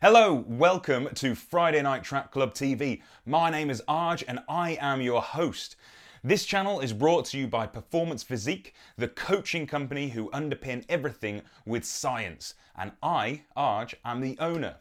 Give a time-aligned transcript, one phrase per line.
[0.00, 3.02] Hello, welcome to Friday Night Track Club TV.
[3.26, 5.74] My name is Arj and I am your host.
[6.22, 11.42] This channel is brought to you by Performance Physique, the coaching company who underpin everything
[11.66, 12.54] with science.
[12.76, 14.76] And I, Arj, am the owner.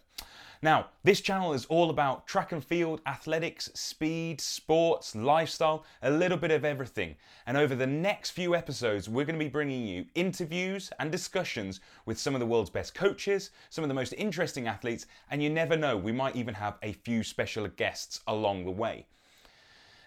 [0.62, 6.38] Now, this channel is all about track and field, athletics, speed, sports, lifestyle, a little
[6.38, 7.16] bit of everything.
[7.46, 11.80] And over the next few episodes, we're going to be bringing you interviews and discussions
[12.06, 15.50] with some of the world's best coaches, some of the most interesting athletes, and you
[15.50, 19.06] never know, we might even have a few special guests along the way.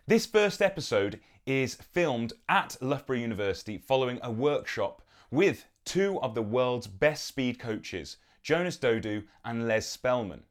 [0.09, 6.43] This first episode is filmed at Loughborough University following a workshop with two of the
[6.43, 10.43] world's best speed coaches, Jonas Dodoo and Les Spellman.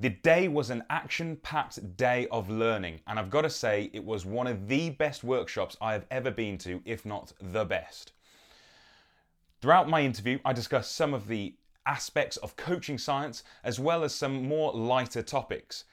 [0.00, 4.02] The day was an action packed day of learning, and I've got to say, it
[4.04, 8.12] was one of the best workshops I have ever been to, if not the best.
[9.60, 14.14] Throughout my interview, I discussed some of the aspects of coaching science as well as
[14.14, 15.84] some more lighter topics.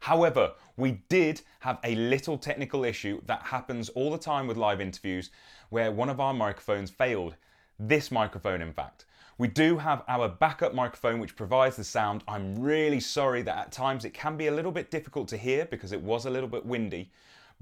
[0.00, 4.80] However, we did have a little technical issue that happens all the time with live
[4.80, 5.30] interviews
[5.70, 7.36] where one of our microphones failed.
[7.78, 9.06] This microphone, in fact.
[9.40, 12.22] We do have our backup microphone which provides the sound.
[12.28, 15.64] I'm really sorry that at times it can be a little bit difficult to hear
[15.64, 17.10] because it was a little bit windy,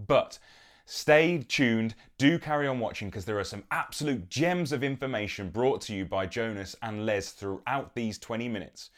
[0.08, 0.40] but
[0.86, 5.80] stay tuned, do carry on watching because there are some absolute gems of information brought
[5.82, 8.90] to you by Jonas and Les throughout these 20 minutes.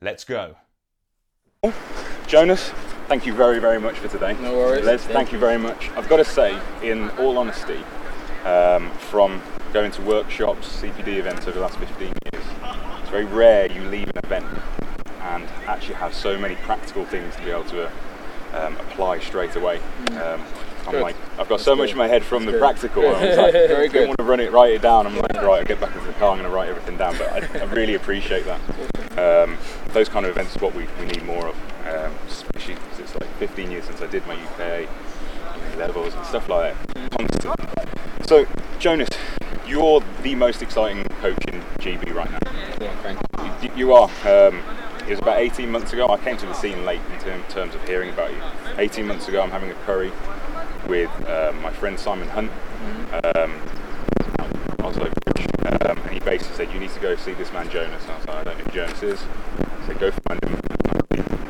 [0.00, 0.56] Let's go.
[2.26, 2.70] Jonas,
[3.08, 4.36] thank you very, very much for today.
[4.40, 4.84] No worries.
[4.84, 5.88] Les, thank you very much.
[5.90, 7.82] I've got to say, in all honesty,
[8.44, 9.42] um, from
[9.76, 12.46] going to workshops, CPD events over the last 15 years,
[12.98, 14.46] it's very rare you leave an event
[15.20, 17.86] and actually have so many practical things to be able to
[18.54, 19.76] um, apply straight away.
[20.12, 20.42] Um,
[20.86, 21.02] I'm Good.
[21.02, 21.92] like, I've got so much good.
[21.92, 22.60] in my head from the good.
[22.60, 23.02] practical.
[23.02, 23.16] Good.
[23.16, 25.06] I was like, Very I don't want to run it, write it down.
[25.06, 26.30] I'm like, right, I'll get back into the car.
[26.30, 27.18] I'm going to write everything down.
[27.18, 28.60] But I, I really appreciate that.
[29.18, 33.00] Um, those kind of events is what we, we need more of, um, especially because
[33.00, 34.88] it's like 15 years since I did my UK
[35.76, 37.10] levels and stuff like that.
[37.10, 38.26] Constant.
[38.26, 38.46] So,
[38.78, 39.10] Jonas,
[39.66, 42.38] you're the most exciting coach in GB right now.
[42.80, 43.18] Yeah, thank
[43.62, 43.68] you.
[43.68, 44.08] You, you are.
[44.24, 44.62] Um,
[45.06, 46.08] it was about 18 months ago.
[46.08, 48.40] I came to the scene late in term, terms of hearing about you.
[48.76, 50.12] 18 months ago, I'm having a curry
[50.88, 52.50] with um, my friend Simon Hunt.
[53.34, 53.60] Um,
[54.80, 55.46] Oslo Bridge.
[55.82, 58.02] Um, and he basically said, You need to go see this man Jonas.
[58.02, 59.20] And I was like, I don't know who Jonas is.
[59.20, 60.60] He said, Go find him.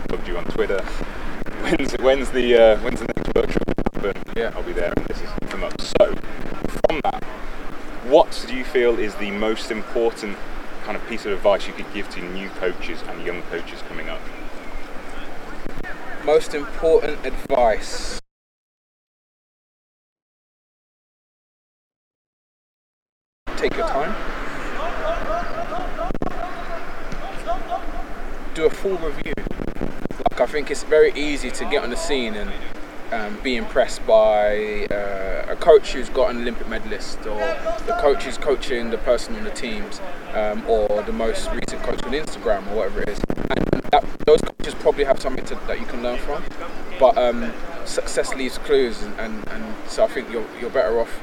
[0.09, 0.83] Booked you on Twitter.
[1.67, 3.77] When's, when's, the, uh, when's the next workshop?
[4.07, 4.33] happen?
[4.37, 4.53] Yeah.
[4.55, 5.81] I'll be there and this is come up.
[5.81, 6.15] So,
[8.17, 10.39] what do you feel is the most important
[10.85, 14.09] kind of piece of advice you could give to new coaches and young coaches coming
[14.09, 14.19] up?
[16.25, 18.19] Most important advice.
[23.59, 24.15] Take your time.
[28.55, 29.35] Do a full review.
[30.31, 32.51] Like I think it's very easy to get on the scene and
[33.13, 35.26] um, be impressed by uh,
[35.57, 37.39] coach who's got an Olympic medalist, or
[37.87, 40.01] the coach who's coaching the person on the teams,
[40.35, 43.21] um, or the most recent coach on Instagram, or whatever it is.
[43.51, 46.43] And that, those coaches probably have something to, that you can learn from.
[46.99, 47.53] But um,
[47.85, 51.21] success leaves clues, and, and, and so I think you're, you're better off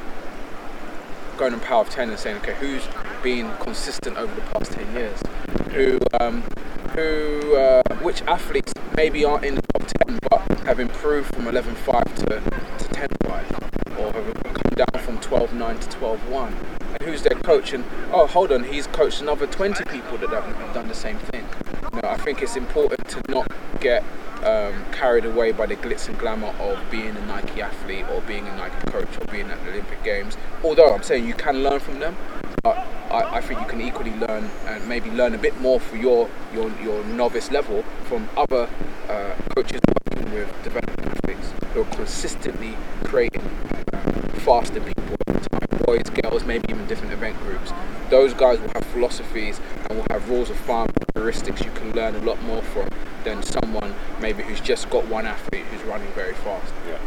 [1.38, 2.88] going on power of 10 and saying, okay, who's
[3.23, 5.19] been consistent over the past 10 years?
[5.71, 6.44] Who, um,
[6.94, 12.15] who, uh, which athletes maybe aren't in the top 10 but have improved from 11.5
[12.15, 13.72] to, to 10.5
[14.13, 16.53] have come down from 12.9 to 12.1?
[16.94, 17.74] And who's their coach?
[17.74, 21.45] And oh, hold on, he's coached another 20 people that have done the same thing.
[21.94, 24.04] You know, I think it's important to not get
[24.44, 28.48] um, carried away by the glitz and glamour of being a Nike athlete or being
[28.48, 30.38] a Nike coach or being at the Olympic Games.
[30.63, 32.15] Although I'm saying you can learn from them,
[32.62, 32.77] but
[33.10, 36.30] I, I think you can equally learn and maybe learn a bit more for your
[36.54, 38.69] your, your novice level from other
[39.10, 43.42] uh, coaches working with developing athletes who are consistently creating
[44.44, 45.04] faster people
[45.86, 47.72] boys, girls, maybe even different event groups.
[48.10, 49.60] Those guys will have philosophies
[49.90, 52.88] and will have rules of thumb, heuristics you can learn a lot more from
[53.24, 56.74] than someone maybe who's just got one athlete who's running very fast.
[56.88, 57.00] Yeah,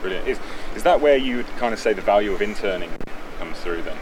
[0.00, 0.26] brilliant.
[0.26, 0.40] Is,
[0.74, 2.90] is that where you would kind of say the value of interning
[3.38, 3.96] comes through then?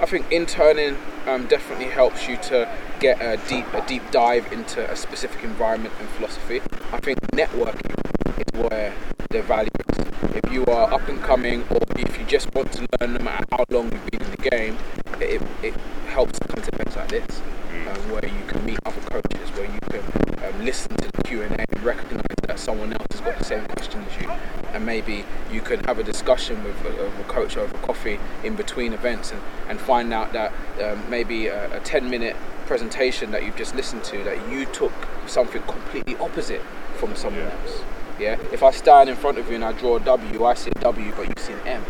[0.00, 0.96] I think interning
[1.26, 2.68] um, definitely helps you to
[3.00, 6.60] get a deep a deep dive into a specific environment and philosophy.
[6.92, 7.94] I think networking
[8.38, 8.94] is where
[9.30, 9.77] the values.
[10.34, 13.44] If you are up and coming, or if you just want to learn, no matter
[13.50, 14.76] how long you've been in the game,
[15.20, 15.74] it, it
[16.06, 17.40] helps to come to events like this,
[17.88, 20.02] um, where you can meet other coaches, where you can
[20.44, 24.02] um, listen to the Q and recognise that someone else has got the same question
[24.04, 24.28] as you,
[24.72, 28.54] and maybe you can have a discussion with a, with a coach over coffee in
[28.56, 30.52] between events, and, and find out that
[30.82, 32.36] um, maybe a, a 10 minute
[32.66, 34.92] presentation that you've just listened to that you took
[35.26, 36.60] something completely opposite
[36.96, 37.50] from someone Yeah.
[37.62, 37.80] else.
[38.18, 38.36] Yeah.
[38.52, 40.80] If I stand in front of you and I draw a W, I see a
[40.80, 41.84] W, but you see an M.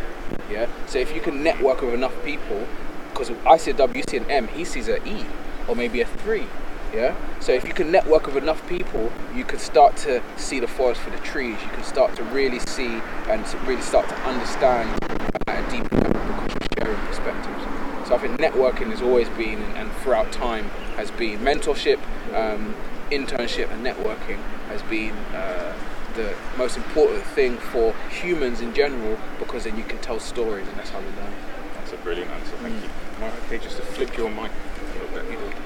[0.50, 0.66] Yeah.
[0.86, 2.66] So if you can network with enough people,
[3.10, 5.24] because I see a W, you see an M, he sees an E,
[5.66, 6.46] or maybe a three.
[6.92, 7.14] Yeah.
[7.40, 11.00] So if you can network with enough people, you can start to see the forest
[11.00, 11.56] for the trees.
[11.62, 15.02] You can start to really see and really start to understand
[15.46, 18.08] at a deeper level because you're sharing perspectives.
[18.08, 20.64] So I think networking has always been, and, and throughout time,
[20.96, 21.98] has been mentorship,
[22.34, 22.74] um,
[23.10, 24.38] internship, and networking
[24.68, 25.74] has been uh,
[26.18, 30.76] the most important thing for humans in general because then you can tell stories, and
[30.76, 31.32] that's how we learn.
[31.74, 32.56] That's a brilliant answer.
[32.56, 32.82] Thank mm.
[32.82, 32.90] you.
[33.16, 35.56] Am I okay just to flip your mic a little bit?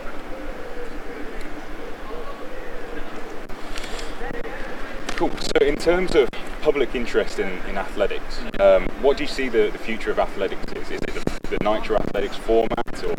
[5.17, 5.31] Cool.
[5.39, 6.29] So, in terms of
[6.61, 8.61] public interest in, in athletics, mm.
[8.61, 10.91] um, what do you see the, the future of athletics is?
[10.91, 13.15] Is it the, the Nitro Athletics format, or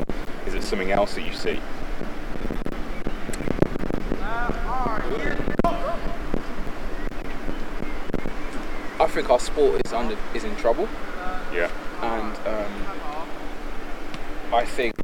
[0.45, 1.59] is it something else that you see?
[4.21, 5.52] I
[9.13, 10.89] think our sport is under is in trouble.
[11.53, 11.69] Yeah.
[12.01, 12.73] and um,
[14.53, 14.95] I think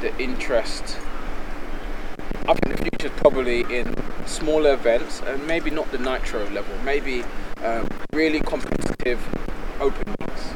[0.00, 0.98] the interest.
[2.48, 3.94] I think the future is probably in
[4.26, 7.22] smaller events and maybe not the nitro level, maybe
[7.62, 9.20] um, really competitive
[9.80, 10.50] open meets.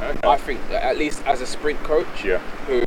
[0.00, 0.28] Okay.
[0.28, 2.38] I think that at least as a sprint coach, Yeah.
[2.66, 2.80] who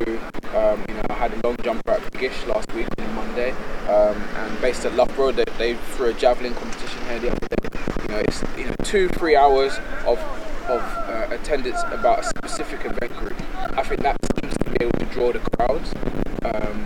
[0.57, 3.51] um, you know I had a long jumper at Gish last week on Monday,
[3.87, 7.79] um, and based at Loughborough, they, they threw a javelin competition here the other day.
[8.01, 9.73] You know, it's you know two three hours
[10.05, 10.19] of
[10.69, 13.35] of uh, attendance about a specific event group.
[13.55, 15.93] I think that seems to be able to draw the crowds.
[16.43, 16.85] Um,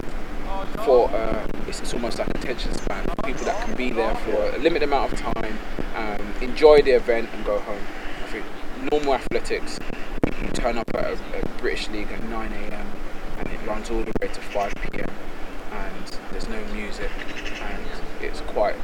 [0.84, 3.06] for uh, it's, it's almost like attention span.
[3.26, 5.60] People that can be there for a limited amount of time,
[5.96, 7.82] um, enjoy the event, and go home.
[8.24, 8.46] I think
[8.92, 9.80] normal athletics,
[10.42, 12.88] you turn up at a, a British League at 9 a.m.
[13.40, 15.10] and it runs all the way to 5 p.m.
[15.72, 17.12] and there's no music
[17.62, 17.84] and
[18.22, 18.76] it's quite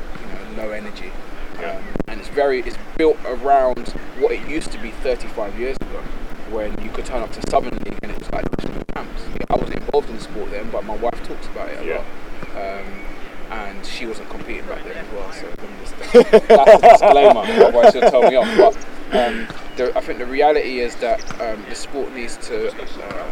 [0.57, 1.11] low energy.
[1.59, 1.77] Yeah.
[1.77, 3.89] Um, and it's very it's built around
[4.19, 6.01] what it used to be 35 years ago
[6.49, 9.21] when you could turn up to Southern League and it was like national camps.
[9.49, 11.95] I wasn't involved in the sport then, but my wife talks about it a Yeah.
[11.97, 12.79] lot.
[12.81, 13.05] Um,
[13.51, 17.41] and she wasn't competing back then as well, so let me just, that's a disclaimer,
[17.41, 18.47] otherwise she'll tell me off.
[18.57, 19.47] But um,
[19.77, 23.25] the, I think the reality is that um, the sport needs to uh,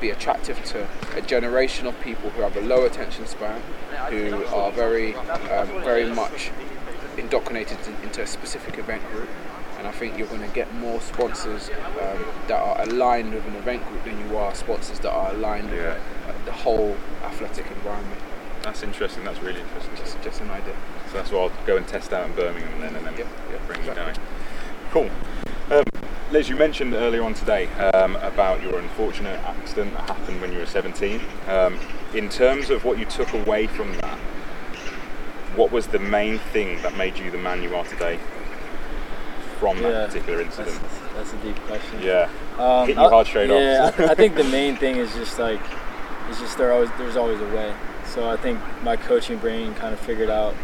[0.00, 3.60] be attractive to a generation of people who have a low attention span,
[4.10, 6.50] who are very, um, very much
[7.18, 9.28] indoctrinated in, into a specific event group.
[9.78, 11.68] And I think you're going to get more sponsors
[12.00, 15.70] um, that are aligned with an event group than you are sponsors that are aligned
[15.70, 18.20] with uh, the whole athletic environment.
[18.62, 19.24] That's interesting.
[19.24, 19.94] That's really interesting.
[19.96, 20.74] Just, just an idea.
[21.08, 23.28] So that's what I'll go and test out in Birmingham and then, and then Yeah,
[23.52, 24.06] yeah, bring exactly.
[24.06, 24.24] you down.
[24.90, 25.10] Cool.
[25.70, 25.84] Um,
[26.32, 30.58] Les, you mentioned earlier on today um, about your unfortunate accident that happened when you
[30.58, 31.20] were 17.
[31.46, 31.78] Um,
[32.14, 34.18] in terms of what you took away from that,
[35.56, 38.18] what was the main thing that made you the man you are today
[39.58, 40.78] from that particular incident?
[41.14, 42.00] that's a deep question.
[42.02, 42.30] Yeah.
[42.58, 43.60] Um, Hit you hard straight off.
[43.60, 45.60] yeah, I, I think the main thing is just like,
[46.28, 47.74] it's just there always there's always a way.
[48.04, 50.54] So I think my coaching brain kind of figured out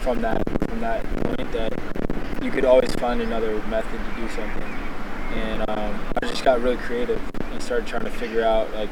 [0.00, 1.72] from that from that point that
[2.42, 4.62] you could always find another method to do something.
[5.34, 7.20] And um, I just got really creative
[7.52, 8.90] and started trying to figure out like,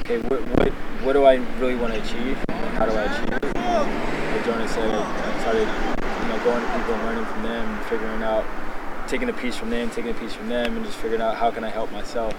[0.00, 0.68] okay, what what,
[1.04, 4.17] what do I really want to achieve and how do I achieve it?
[4.38, 7.86] Like Jonas said, I started you know going to people and learning from them, and
[7.86, 8.44] figuring out
[9.08, 11.50] taking a piece from them, taking a piece from them, and just figuring out how
[11.50, 12.32] can I help myself.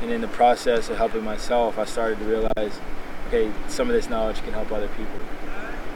[0.00, 2.80] And in the process of helping myself, I started to realize,
[3.26, 5.20] okay, some of this knowledge can help other people.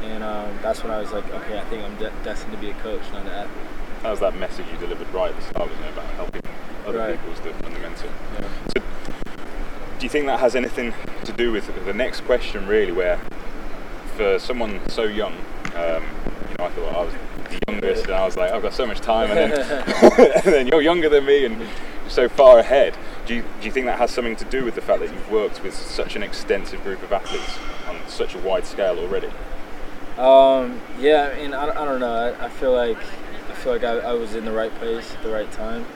[0.03, 2.69] And um, that's when I was like, okay, I think I'm de- destined to be
[2.69, 3.67] a coach, not an athlete.
[4.03, 6.43] That was that message you delivered right at the start, wasn't it, about helping
[6.87, 7.13] other Right.
[7.13, 8.11] people was the fundamental.
[8.39, 8.49] Yeah.
[8.77, 8.83] So,
[9.99, 10.93] do you think that has anything
[11.25, 13.19] to do with the next question, really, where
[14.17, 15.33] for someone so young,
[15.75, 16.05] um,
[16.49, 17.15] you know, I thought I was
[17.49, 19.53] the youngest, and I was like, I've got so much time, and then,
[20.45, 21.67] and then you're younger than me and
[22.09, 22.97] so far ahead.
[23.27, 25.31] Do you, do you think that has something to do with the fact that you've
[25.31, 29.31] worked with such an extensive group of athletes on such a wide scale already?
[30.19, 32.15] Um, yeah, I mean, I, I don't know.
[32.15, 35.23] I, I feel like I feel like I, I was in the right place at
[35.23, 35.87] the right time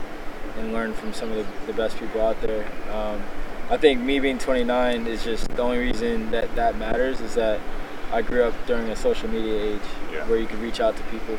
[0.56, 2.66] and learned from some of the, the best people out there.
[2.90, 3.22] Um,
[3.68, 7.60] I think me being 29 is just the only reason that that matters is that
[8.12, 9.80] I grew up during a social media age
[10.12, 10.26] Yeah.
[10.28, 11.36] where you could reach out to people.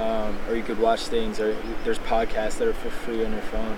[0.00, 3.42] um, or you could watch things, or there's podcasts that are for free on your
[3.42, 3.76] phone.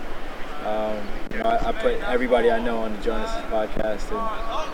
[0.66, 0.98] Um,
[1.32, 4.18] you know, I, I, put everybody I know on the Jonas' podcast and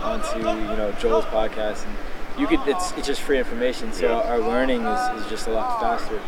[0.03, 1.95] onto you know Joel's podcast, and
[2.37, 3.93] you could it's it's just free information.
[3.93, 4.29] So Yeah.
[4.29, 6.19] our learning is, is just a lot faster,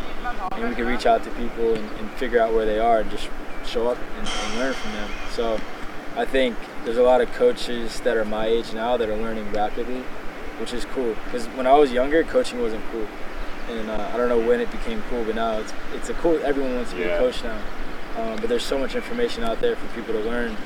[0.53, 3.11] and we can reach out to people and, and figure out where they are and
[3.11, 3.29] just
[3.67, 5.11] show up and, and learn from them.
[5.33, 5.59] So
[6.17, 9.51] I think there's a lot of coaches that are my age now that are learning
[9.53, 10.05] rapidly,
[10.59, 11.15] which is cool.
[11.25, 13.07] Because when I was younger, coaching wasn't cool,
[13.71, 16.39] and uh, I don't know when it became cool, but now it's it's a cool.
[16.45, 17.17] Everyone wants to be Yeah.
[17.17, 17.59] a coach now,
[18.19, 20.57] um, but there's so much information out there for people to learn,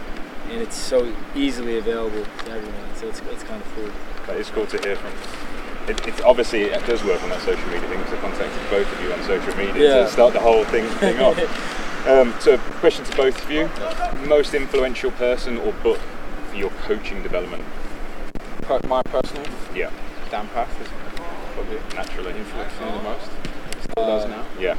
[0.51, 2.95] and it's so easily available to everyone.
[2.97, 3.91] So it's it's kind of cool.
[4.27, 5.13] That is cool to hear from.
[5.89, 8.93] It, it's obviously it does work on that social media thing because I contacted both
[8.93, 10.05] of you on social media Yeah.
[10.05, 11.39] to start the whole thing, thing off.
[12.03, 13.71] Um, so, question to both of you:
[14.27, 16.01] most influential person or book
[16.51, 17.63] for your coaching development?
[18.63, 19.91] Per- my personal, Yeah,
[20.31, 20.89] Dan Pfaff is
[21.55, 22.31] probably naturally.
[22.39, 23.31] influenced me the most.
[23.83, 24.45] Still does Uh, now.
[24.59, 24.77] Yeah,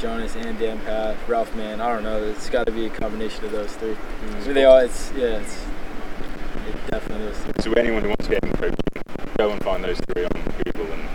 [0.00, 1.80] Jonas and Dan Pfaff, Ralph Mann.
[1.80, 2.22] I don't know.
[2.24, 3.94] It's got to be a combination of those three.
[3.94, 4.34] Mm.
[4.34, 4.78] I mean, they all.
[4.78, 5.38] It's yeah.
[5.38, 5.64] It's
[6.68, 7.52] it definitely those three.
[7.60, 8.76] So anyone who wants to get in coaching,
[9.38, 10.30] go and find those three on
[10.64, 11.08] Google and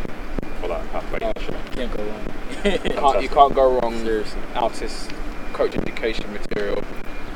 [0.62, 1.20] follow that pathway.
[1.22, 1.56] Oh, sure.
[1.76, 2.26] Can't go wrong.
[2.66, 4.42] You can't, you can't go wrong Seriously.
[4.56, 5.08] Altis
[5.54, 6.82] coach education material.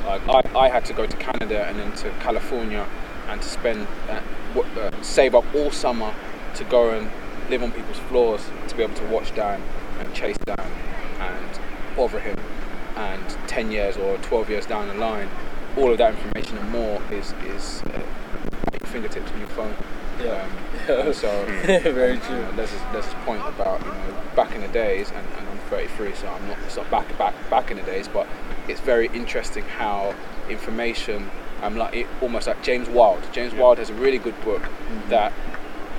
[0.05, 2.85] Like I, I had to go to Canada and then to California
[3.28, 4.20] and to spend uh,
[4.54, 6.13] w- uh, save up all summer
[6.56, 7.10] to go and
[7.50, 9.62] live on people's floors to be able to watch Dan
[10.00, 10.72] and chase Dan
[11.20, 11.60] and
[11.96, 12.38] bother him.
[12.96, 15.30] And 10 years or 12 years down the line,
[15.78, 18.01] all of that information and more is is uh,
[18.68, 19.75] at your fingertips on your phone.
[20.22, 20.46] Yeah.
[20.90, 22.36] Um, so Very and, true.
[22.36, 25.48] uh, there's, this, there's this point about you know back in the days, and, and
[25.48, 28.28] I'm 33, so I'm not it's not back back back in the days, but
[28.68, 30.13] it's very interesting how
[30.50, 31.30] information.
[31.62, 33.22] I'm like it, almost like James Wild.
[33.32, 35.10] James Wild has a really good book mm-hmm.
[35.10, 35.34] that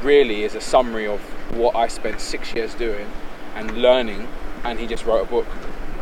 [0.02, 1.20] really is a summary of
[1.54, 3.08] what I spent six years doing
[3.54, 4.26] and learning,
[4.64, 5.46] and he just wrote a book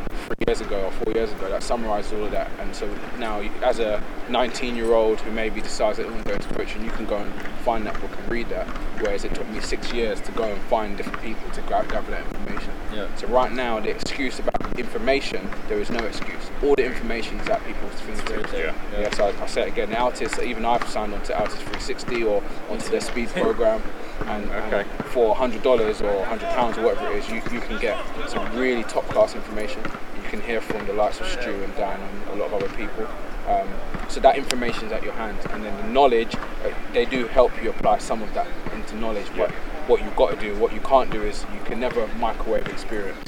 [0.08, 2.50] three years ago or four years ago that summarized all of that.
[2.60, 2.88] And so
[3.18, 6.34] now, as a 19 year old who maybe decides that oh, they want to go
[6.34, 7.32] into coaching, you can go and
[7.64, 8.66] find that book and read that.
[9.00, 12.24] Whereas it took me six years to go and find different people to gather that
[12.26, 12.72] information.
[12.94, 13.14] Yeah.
[13.16, 14.49] So right now, the excuse about
[14.80, 16.50] information, there is no excuse.
[16.62, 18.52] All the information is at people's fingertips.
[18.52, 18.74] Yeah.
[18.98, 21.56] Yeah, so I, I say it again, the Altis, even I've signed on to Altis
[21.60, 23.82] 360 or onto their speed program,
[24.26, 24.84] and, and Okay.
[25.10, 27.96] for $100 or £100 or whatever it is, you, you can get
[28.28, 29.82] some really top class information.
[30.22, 32.68] You can hear from the likes of Stu and Dan and a lot of other
[32.76, 33.06] people.
[33.48, 33.68] Um,
[34.08, 37.50] so that information is at your hands, and then the knowledge, uh, they do help
[37.62, 39.26] you apply some of that into knowledge.
[39.36, 39.56] But Yeah.
[39.88, 43.18] what you've got to do, what you can't do, is you can never microwave experience.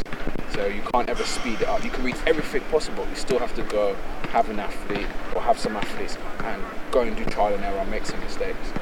[0.54, 1.82] So you can't ever speed it up.
[1.82, 3.06] You can read everything possible.
[3.08, 3.94] You still have to go
[4.30, 7.90] have an athlete or have some athletes and go and do trial and error, and
[7.90, 8.72] make some mistakes.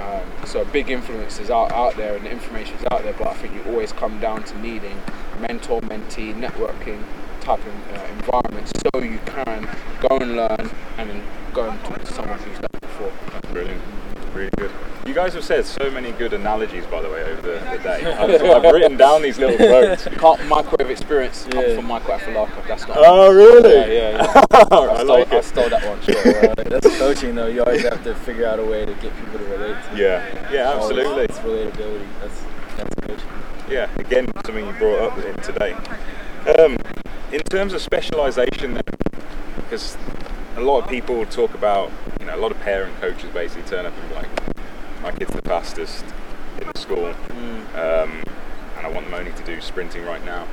[0.00, 3.34] Um, so big influences are out there and the information is out there, but I
[3.34, 5.02] think you always come down to needing
[5.38, 7.04] mentor, mentee, networking
[7.40, 9.68] type of uh, environment so you can
[10.00, 11.22] go and learn and then
[11.52, 13.12] go and talk to someone who's done it before.
[13.32, 13.99] That's brilliant.
[14.34, 14.70] Really good.
[15.06, 18.04] You guys have said so many good analogies, by the way, over the, the day.
[18.12, 20.04] I've, I've written down these little quotes.
[20.18, 21.76] Can't microwave experience comes Yeah.
[21.76, 22.66] from Michael Afalaka.
[22.68, 22.98] That's not.
[23.00, 23.74] Oh, really?
[23.74, 24.44] Yeah, yeah, yeah.
[24.52, 26.00] I, I stole, like I stole that one.
[26.02, 26.54] Sure.
[26.64, 27.46] That's coaching though.
[27.48, 29.96] You always have to figure out a way to get people to relate to.
[29.96, 31.24] Yeah, yeah, absolutely.
[31.24, 32.06] It's relatability.
[32.20, 32.42] That's
[32.76, 33.28] that's coaching.
[33.68, 35.72] Yeah, again, something you brought up in today.
[36.58, 36.76] Um,
[37.32, 38.80] in terms of specialisation,
[39.56, 39.96] because
[40.56, 41.90] a lot of people talk about,
[42.30, 44.28] know, a lot of parent coaches basically turn up and be like,
[45.02, 46.04] my kid's the fastest
[46.60, 47.06] in the school,
[47.74, 48.22] um,
[48.76, 50.46] and I want them only to do sprinting right now.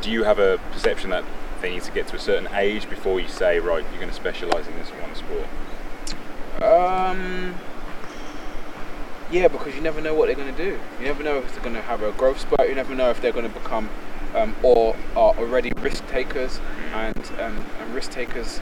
[0.00, 1.24] Do you have a perception that
[1.60, 4.14] they need to get to a certain age before you say, right, you're going to
[4.14, 6.62] specialise in this one sport?
[6.62, 7.54] Um.
[9.30, 10.78] Yeah, because you never know what they're going to do.
[11.00, 12.68] You never know if they're going to have a growth spurt.
[12.68, 13.88] You never know if they're going to become
[14.34, 16.60] um, or are already risk takers,
[16.92, 18.60] and, and and risk takers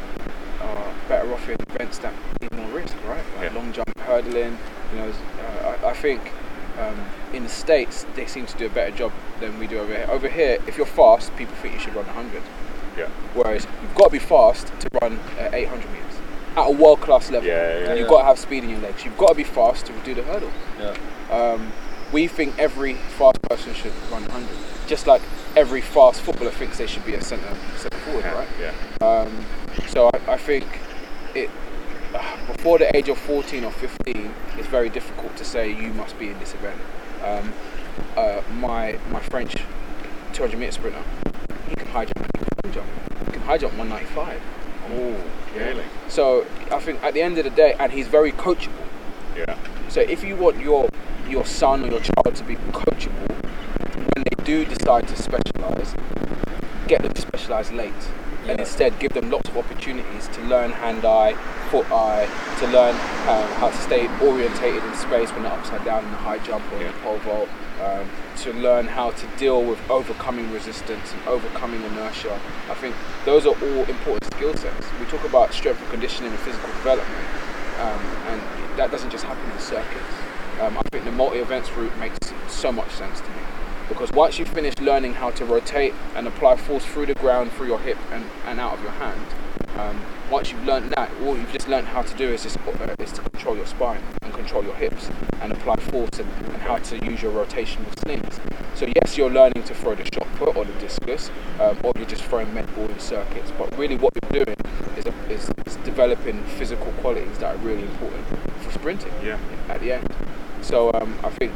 [0.61, 3.23] are better off in events that need more risk, right?
[3.37, 3.59] Like Yeah.
[3.59, 4.59] long jump, hurdling.
[4.93, 6.21] You know, uh, I, I think
[6.79, 6.99] um,
[7.33, 10.07] in the states they seem to do a better job than we do over here.
[10.11, 12.43] Over here, if you're fast, people think you should run 100.
[12.99, 13.09] Yeah.
[13.35, 16.05] Whereas you've got to be fast to run uh, 800 meters
[16.57, 17.49] at a world class level.
[17.49, 17.95] Yeah, yeah.
[17.95, 19.05] You've got to have speed in your legs.
[19.05, 20.51] You've got to be fast to do the hurdle.
[20.79, 20.97] Yeah.
[21.31, 21.73] Um,
[22.13, 24.49] we think every fast person should run 100,
[24.87, 25.23] just like
[25.57, 28.49] every fast footballer thinks they should be a centre centre forward, right?
[28.61, 28.75] yeah.
[29.07, 29.47] Um,
[29.89, 30.67] so I, I think
[31.35, 31.51] it
[32.47, 36.29] before the age of 14 or 15, it's very difficult to say you must be
[36.29, 36.81] in this event.
[37.25, 37.53] Um,
[38.17, 39.55] uh, my my French
[40.33, 41.03] 200 meter sprinter,
[41.69, 44.41] he can high jump, he can long jump, he can high jump 195.
[44.91, 45.25] Oh,
[45.57, 45.85] really?
[46.09, 48.87] So I think at the end of the day, and he's very coachable.
[49.37, 49.57] Yeah.
[49.89, 50.89] So if you want your
[51.29, 53.31] your son or your child to be coachable,
[53.95, 55.95] when they do decide to specialise,
[56.89, 57.93] get them to specialise late,
[58.49, 61.35] and instead give them lots of opportunities to learn hand-eye,
[61.71, 62.27] foot-eye,
[62.59, 62.95] to learn
[63.29, 66.65] um, how to stay orientated in space when they're upside down in the high jump
[66.73, 67.49] or in the pole vault,
[67.83, 72.39] um, to learn how to deal with overcoming resistance and overcoming inertia.
[72.69, 74.87] I think those are all important skill sets.
[74.99, 77.27] We talk about strength and conditioning and physical development,
[77.79, 78.43] um, and
[78.79, 80.15] that doesn't just happen in circuits.
[80.61, 82.19] Um, I think the multi-events route makes
[82.49, 83.52] so much sense to me
[83.93, 87.67] because once you finish learning how to rotate and apply force through the ground, through
[87.67, 89.21] your hip and, and out of your hand,
[89.77, 92.95] um, once you've learned that, all you've just learned how to do is just uh,
[92.99, 96.77] is to control your spine and control your hips and apply force and, and how
[96.79, 98.41] to use your rotational slings.
[98.75, 101.31] So yes, you're learning to throw the shot put or the discus,
[101.61, 103.53] um, or you're just throwing med ball in circuits.
[103.59, 104.57] But really, what you're doing
[104.97, 108.27] is, is, is developing physical qualities that are really important
[108.63, 109.39] for sprinting Yeah.
[109.69, 110.15] at the end.
[110.63, 111.53] So um, I think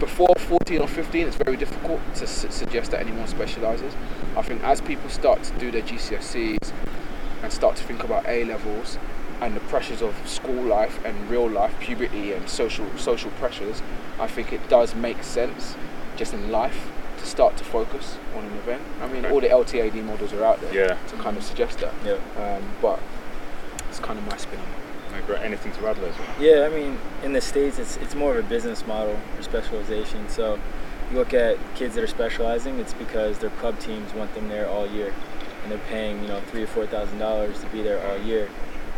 [0.00, 3.94] before 14 or 15, it's very difficult to su- suggest that anyone specialises.
[4.36, 6.72] I think as people start to do their GCSEs
[7.42, 8.98] and start to think about A levels
[9.40, 13.82] and the pressures of school life and real life, puberty and social social pressures,
[14.18, 15.76] I think it does make sense
[16.16, 18.82] just in life to start to focus on an event.
[19.02, 19.34] I mean, Okay.
[19.34, 20.96] all the LTAD models are out there Yeah.
[21.08, 21.92] to kind of suggest that.
[22.04, 22.14] Yeah.
[22.36, 23.00] Um, but
[23.88, 24.87] it's kind of my spin on it.
[25.26, 25.42] Great.
[25.42, 26.14] Anything to add, Les?
[26.40, 30.28] Yeah, I mean, in the states, it's it's more of a business model for specialization.
[30.28, 30.58] So,
[31.10, 34.68] you look at kids that are specializing, it's because their club teams want them there
[34.68, 35.12] all year,
[35.62, 38.48] and they're paying you know three or four thousand dollars to be there all year,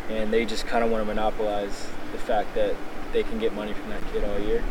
[0.08, 2.74] and they just kind of want to monopolize the fact that
[3.12, 4.62] they can get money from that kid all year.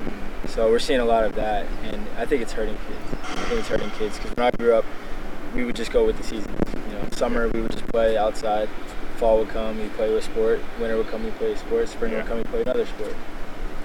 [0.48, 3.22] So we're seeing a lot of that, and I think it's hurting kids.
[3.24, 4.86] I think it's hurting kids because when I grew up,
[5.54, 6.58] we would just go with the seasons.
[6.88, 8.70] You know, summer we would just play outside.
[9.20, 10.62] Fall would come, we play with sport.
[10.80, 11.90] Winter would come, we play a sport.
[11.90, 12.20] Spring Yeah.
[12.20, 13.14] would come, we play another sport.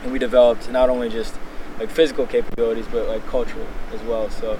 [0.04, 1.34] And we developed not only just
[1.80, 4.30] like physical capabilities, but like cultural as well.
[4.30, 4.56] So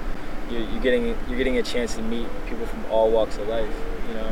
[0.51, 3.73] you're, you're getting you're getting a chance to meet people from all walks of life.
[4.09, 4.29] You know,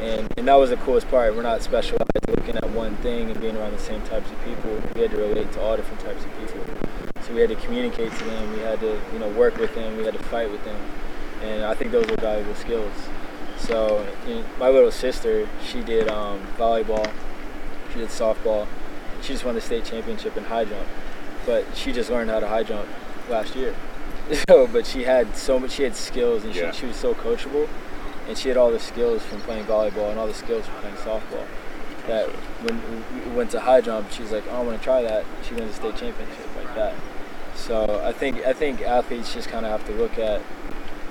[0.00, 1.36] and and that was the coolest part.
[1.36, 4.70] We're not specialized looking at one thing and being around the same types of people.
[4.96, 6.64] We had to relate to all different types of people.
[7.22, 8.52] So we had to communicate to them.
[8.52, 9.96] We had to you know work with them.
[9.96, 10.80] We had to fight with them.
[11.42, 12.92] And I think those are valuable skills.
[13.58, 14.06] So
[14.58, 17.10] my little sister, she did um, volleyball,
[17.92, 18.66] she did softball.
[19.22, 20.86] She just won the state championship in high jump,
[21.46, 22.88] but she just learned how to high jump
[23.28, 23.74] last year.
[24.48, 25.70] So, but she had so much.
[25.70, 26.72] She had skills, and Yeah.
[26.72, 27.68] she, she was so coachable,
[28.28, 30.96] and she had all the skills from playing volleyball and all the skills from playing
[30.96, 31.46] softball.
[32.08, 32.26] That
[32.64, 32.80] when
[33.30, 35.54] we went to high jump, she was like, "Oh, I want to try that." She
[35.54, 36.94] won the state championship like that.
[37.54, 40.40] So I think I think athletes just kind of have to look at,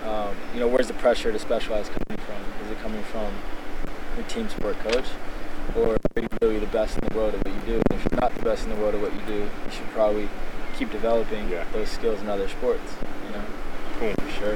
[0.05, 2.34] um, you know, where's the pressure to specialize coming from?
[2.65, 3.31] Is it coming from
[4.15, 5.05] your team sport coach,
[5.75, 7.75] or are you really the best in the world at what you do?
[7.75, 9.87] And if you're not the best in the world at what you do, you should
[9.91, 10.29] probably
[10.75, 11.63] keep developing Yeah.
[11.73, 12.91] those skills in other sports.
[13.27, 13.43] You know,
[13.99, 14.13] Cool.
[14.13, 14.55] for sure.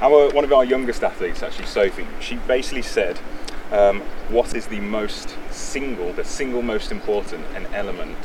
[0.00, 3.18] Our, one of our youngest athletes, actually Sophie, she basically said,
[3.72, 8.18] um, "What is the most single, the single most important an element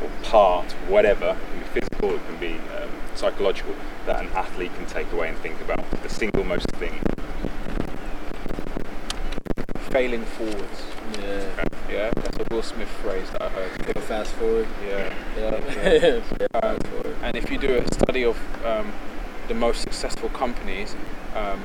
[0.00, 3.74] or part, whatever, it can be physical, it can be um, psychological,
[4.06, 5.84] that an athlete can take away and think about?
[6.02, 7.00] The single most thing."
[9.96, 10.82] Failing forwards.
[11.22, 11.64] Yeah.
[11.90, 13.94] Yeah, that's a Will Smith phrase that I heard.
[13.94, 14.68] Go fast forward.
[14.86, 15.14] Yeah.
[15.38, 16.20] Yeah.
[16.38, 16.46] Yeah.
[16.52, 17.16] Um, fast forward.
[17.22, 18.92] and if you do a study of um,
[19.48, 20.94] the most successful companies
[21.34, 21.62] um,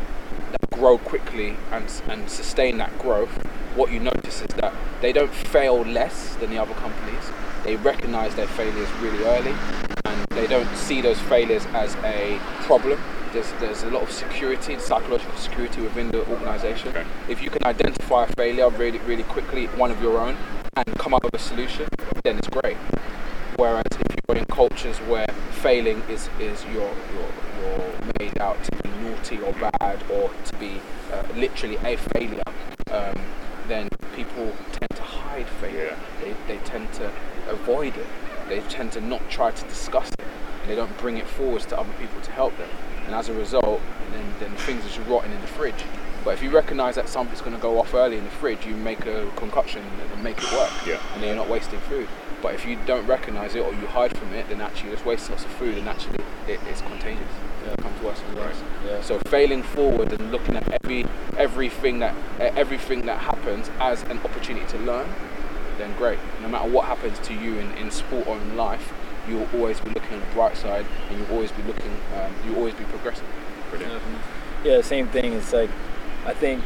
[0.52, 3.32] that grow quickly and, and sustain that growth,
[3.76, 7.26] what you notice is that they don't fail less than the other companies.
[7.66, 9.54] They recognize their failures really early
[10.06, 12.98] and they don't see those failures as a problem.
[13.34, 16.90] There's, there's a lot of security, psychological security within the organization.
[16.90, 17.06] Okay.
[17.30, 20.36] If you can identify a failure really, really quickly, one of your own,
[20.76, 21.88] and come up with a solution,
[22.24, 22.78] then it's great.
[23.56, 27.30] Whereas if you're in cultures where failing is, is your, your,
[27.62, 30.82] you're made out to be naughty or bad or to be
[31.14, 32.44] uh, literally a failure,
[32.92, 33.16] um,
[33.68, 35.98] then people tend to hide failure.
[36.22, 37.12] They, they tend to
[37.48, 38.08] avoid it.
[38.50, 40.26] They tend to not try to discuss it.
[40.68, 42.70] They don't bring it forwards to other people to help them.
[43.06, 45.84] And as a result, then, then things are just rotting in the fridge.
[46.24, 48.76] But if you recognise that something's going to go off early in the fridge, you
[48.76, 49.82] make a concoction
[50.14, 51.00] and make it work Yeah.
[51.14, 52.08] and then you're not wasting food.
[52.44, 55.06] But if you don't recognise it or you hide from it, then actually you just
[55.06, 57.24] waste lots of food and actually it, it's contagious.
[57.66, 58.62] It becomes worse and worse.
[58.86, 59.02] Yeah.
[59.02, 61.06] So failing forward and looking at every
[61.38, 65.08] everything that everything that happens as an opportunity to learn,
[65.78, 66.20] then great.
[66.42, 68.94] No matter what happens to you in, in sport or in life,
[69.28, 72.34] you will always be looking on the bright side and you'll always be looking, um,
[72.46, 73.28] you'll always be progressing.
[73.70, 74.02] Brilliant.
[74.64, 75.34] Yeah, same thing.
[75.34, 75.70] It's like,
[76.26, 76.64] I think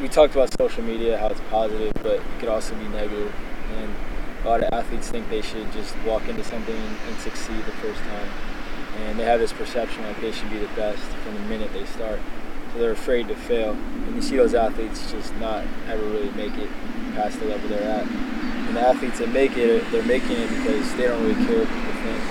[0.00, 3.32] we talked about social media, how it's positive, but it could also be negative.
[3.76, 3.94] And
[4.44, 7.72] a lot of athletes think they should just walk into something and, and succeed the
[7.72, 8.28] first time.
[9.06, 11.84] and they have this perception that they should be the best from the minute they
[11.86, 12.20] start.
[12.72, 13.72] So they're afraid to fail.
[13.72, 16.68] And you see those athletes just not ever really make it
[17.14, 18.06] past the level they're at.
[18.78, 21.98] The athletes that make it, they're making it because they don't really care what people
[21.98, 22.22] think.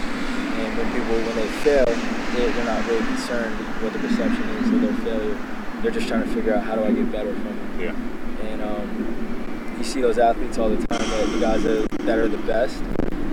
[0.63, 4.71] And when people, when they fail, they, they're not really concerned what the perception is
[4.71, 5.37] of their failure.
[5.81, 7.83] They're just trying to figure out how do I get better from it.
[7.83, 8.47] Yeah.
[8.47, 12.29] And um, you see those athletes all the time, that the guys that, that are
[12.29, 12.81] the best.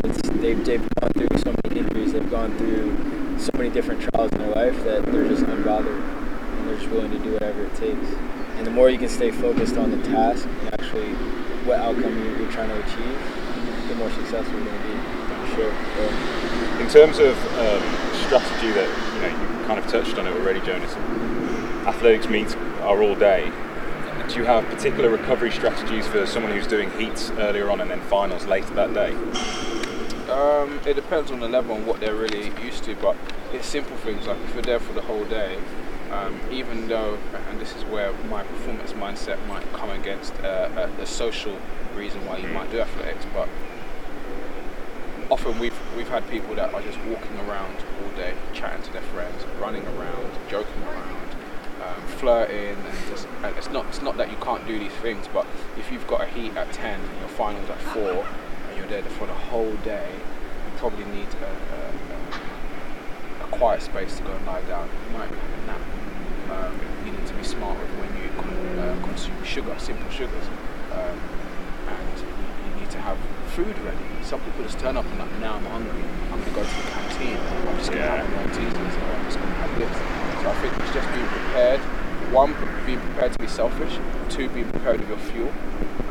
[0.02, 4.32] It's, they've, they've gone through so many injuries, they've gone through so many different trials
[4.32, 7.74] in their life that they're just unbothered and they're just willing to do whatever it
[7.76, 8.08] takes.
[8.58, 11.14] And the more you can stay focused on the task and actually
[11.64, 13.18] what outcome you- you're trying to achieve,
[13.88, 15.54] the more successful you're going to be.
[15.56, 15.72] Sure.
[15.96, 17.82] So, In terms of um,
[18.26, 20.94] strategy that you know you kind of touched on it already, Jonas.
[21.86, 23.50] Athletics meets are all day.
[24.28, 28.00] Do you have particular recovery strategies for someone who's doing heats earlier on and then
[28.02, 29.12] finals later that day?
[30.30, 33.16] Um, it depends on the level and what they're really used to, but
[33.52, 35.58] it's simple things like if you're there for the whole day,
[36.10, 37.18] um, even though,
[37.50, 41.54] and this is where my performance mindset might come against uh, a, a social
[41.94, 43.46] reason why you might do athletics, but
[45.30, 49.02] often we've we've had people that are just walking around all day, chatting to their
[49.02, 51.36] friends, running around, joking around,
[51.82, 55.28] um, flirting, and just and it's not it's not that you can't do these things,
[55.32, 55.46] but
[55.78, 58.26] if you've got a heat at ten and your finals at four,
[58.68, 64.16] and you're there for the whole day, you probably need a, a, a, quiet space
[64.16, 64.88] to go and lie down.
[64.88, 65.80] You might have a nap.
[66.50, 70.46] Um, you need to be smart with when you uh, consume sugar, simple sugars.
[70.92, 71.18] Um,
[71.88, 73.18] and you, you need to have
[73.54, 73.98] food ready.
[74.22, 76.02] Some people just turn up and like, now I'm hungry.
[76.32, 77.36] I'm gonna go to the canteen.
[77.68, 78.16] I'm just gonna Yeah.
[78.24, 79.96] have Maltesers or I'm just gonna have this.
[80.42, 81.80] So I think it's just being prepared.
[82.32, 82.54] One,
[82.86, 83.98] being prepared to be selfish.
[84.28, 85.52] Two, being prepared with your fuel.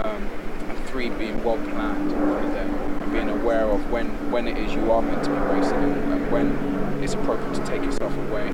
[0.03, 0.29] Um,
[0.69, 2.69] and three, being well planned for the day.
[3.01, 6.13] And being aware of when, when it is you are meant to be racing and,
[6.13, 8.51] and when it's appropriate to take yourself away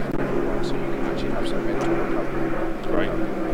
[0.63, 2.82] so you can actually have some mental recovery.
[2.91, 3.48] Great.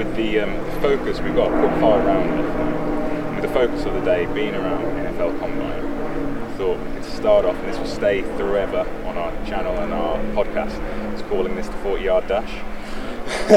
[0.00, 2.30] I think with the um, focus, we've got a quick fire round.
[2.30, 3.34] now.
[3.34, 7.44] With the focus of the day being around NFL Combine, I thought we could start
[7.44, 10.72] off, and this will stay forever on our channel and our podcast.
[11.12, 12.50] It's calling this the 40 yard dash.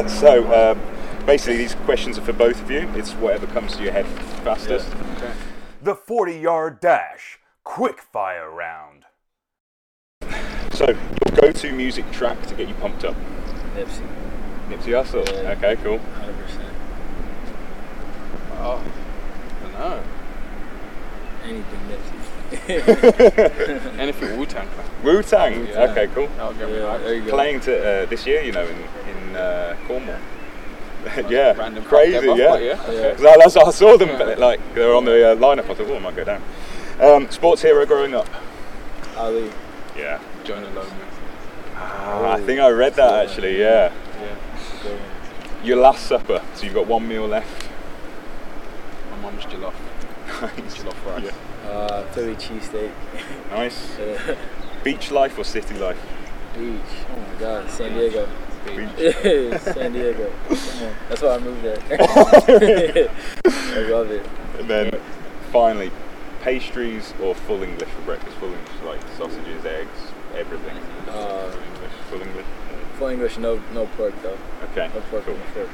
[0.19, 0.81] so um,
[1.25, 2.89] basically, these questions are for both of you.
[2.95, 4.05] It's whatever comes to your head
[4.43, 4.93] fastest.
[5.15, 5.31] Okay.
[5.81, 9.05] The 40 yard dash, quick fire round.
[10.73, 13.15] So, your go to music track to get you pumped up?
[13.75, 14.05] Nipsey,
[14.77, 15.25] Nipsey Hussle.
[15.43, 15.51] Yeah.
[15.51, 15.99] Okay, cool.
[15.99, 16.01] 100%.
[18.59, 18.81] Oh,
[19.59, 19.99] I don't know.
[21.43, 22.19] Anything Nipsey.
[23.99, 24.87] Anything Wu Tang Clan.
[25.03, 25.67] Wu Tang.
[25.67, 25.91] Yeah.
[25.91, 26.27] Okay, cool.
[26.37, 27.03] That'll get me yeah, hyped.
[27.03, 27.31] there you go.
[27.31, 28.77] playing to uh, this year, you know, in
[29.29, 30.17] in uh, Cornwall.
[31.29, 32.47] yeah, Random crazy, crap, yeah.
[32.49, 32.91] but yeah.
[32.91, 33.13] Yeah.
[33.15, 35.69] 'Cause I, that's- I saw them, but like they were on the uh, lineup.
[35.69, 36.41] I thought, oh, I might go down.
[37.01, 38.27] Um, sports hero growing up.
[39.17, 39.51] Ali.
[39.97, 40.89] Yeah, Jonah Lomu.
[41.75, 43.59] I think I read that actually.
[43.59, 43.89] Yeah, Yeah.
[43.89, 43.97] Good one.
[45.63, 46.41] Your last supper.
[46.55, 47.69] So you've got one meal left.
[49.11, 49.73] My mum's jollof.
[50.27, 51.23] Jollof rice.
[51.23, 51.69] Yeah.
[51.69, 52.91] Uh, Philly cheesesteak.
[53.51, 53.97] Nice.
[54.83, 55.99] Beach life or city life?
[56.57, 56.79] Beach.
[57.09, 58.27] Oh my God, San Diego.
[58.65, 58.97] Beach.
[59.61, 60.31] San Diego.
[61.09, 61.77] That's why I moved there.
[61.89, 63.09] I
[63.89, 64.25] love it.
[64.59, 64.99] And then
[65.51, 65.91] finally,
[66.41, 68.37] pastries or full English for breakfast?
[68.37, 70.77] Full English, like sausages, eggs, everything.
[71.07, 71.91] Uh, full English.
[72.09, 72.45] Full English.
[72.97, 74.37] Full English, no no pork though.
[74.71, 74.89] Okay.
[74.93, 75.33] No pork Cool.
[75.35, 75.69] on the fork.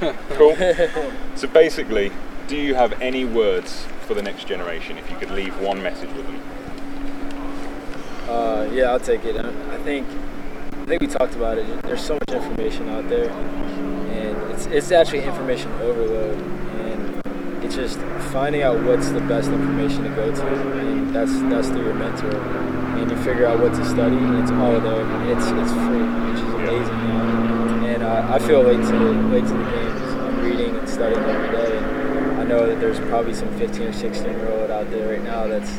[0.30, 0.54] Cool.
[1.36, 2.10] so basically,
[2.48, 6.10] do you have any words for the next generation if you could leave one message
[6.12, 6.40] with them?
[8.28, 9.36] Uh, yeah, I'll take it.
[9.36, 10.06] I, I think
[10.82, 11.82] I think we talked about it.
[11.82, 17.98] There's so much information out there, and it's it's actually information overload, and it's just
[18.32, 20.46] finding out what's the best information to go to,
[20.80, 22.34] and that's that's through your mentor,
[23.04, 25.04] and you figure out what to study, and it's all there.
[25.30, 27.00] It's it's free, which is amazing.
[27.00, 27.84] You know?
[27.84, 30.00] And uh, I feel late to the late to the games.
[30.14, 33.92] I'm reading and studying every day, and I know that there's probably some 15 or
[33.92, 35.70] 16 year old out there right now that's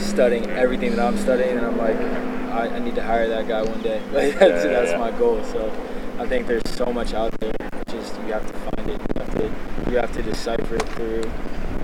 [0.00, 3.62] studying everything that I'm studying, and I'm like, I, I need to hire that guy
[3.62, 4.00] one day.
[4.12, 4.98] Like, that's Yeah, yeah, that's yeah.
[4.98, 5.42] my goal.
[5.42, 5.72] So
[6.20, 7.54] I think there's so much out there.
[7.88, 9.00] Just you have to find it.
[9.00, 11.24] You have to you have to decipher it through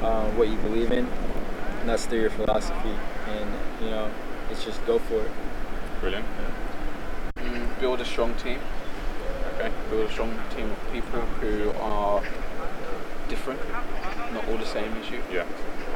[0.02, 1.04] uh, what you believe in,
[1.80, 2.94] and that's through your philosophy.
[3.26, 3.50] And
[3.82, 4.08] you know,
[4.50, 5.30] it's just go for it.
[6.00, 6.26] Brilliant.
[7.38, 8.58] Mm, build a strong team.
[9.54, 9.70] Okay.
[9.90, 12.22] Build a strong team of people who are
[13.28, 13.60] different,
[14.32, 15.44] not all the same as you, Yeah.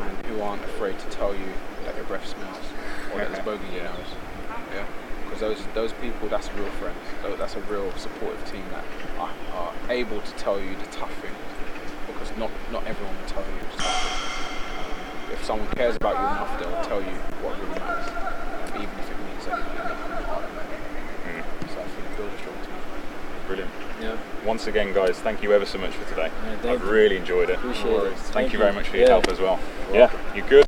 [0.00, 1.52] and who aren't afraid to tell you
[1.84, 2.56] that your breath smells
[3.12, 4.12] or that there's bogey in your nose.
[4.74, 4.84] Yeah.
[5.24, 6.96] Because those those people, that's real friends.
[7.38, 8.84] That's a real supportive team that
[9.18, 11.36] are, are able to tell you the tough things.
[12.06, 15.28] Because not not everyone will tell you the tough things.
[15.28, 18.08] Um, if someone cares about you enough, they'll tell you what really matters,
[18.78, 21.68] even if it means that mm-hmm.
[21.68, 22.74] so I build a strong team.
[23.46, 23.70] Brilliant.
[24.00, 24.16] Yeah.
[24.44, 26.30] Once again, guys, thank you ever so much for today.
[26.62, 27.62] Yeah, I've really enjoyed it.
[27.64, 27.72] No.
[27.72, 29.12] Thank, thank you, very much for your yeah.
[29.12, 29.58] help as well.
[29.88, 30.64] You're yeah, you good.